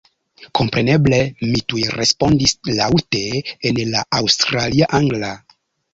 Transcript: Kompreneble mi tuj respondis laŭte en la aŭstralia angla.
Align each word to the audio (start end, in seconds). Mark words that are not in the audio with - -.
Kompreneble 0.59 1.19
mi 1.51 1.61
tuj 1.73 1.83
respondis 1.97 2.55
laŭte 2.79 3.21
en 3.71 3.83
la 3.93 4.03
aŭstralia 4.21 4.89
angla. 5.01 5.35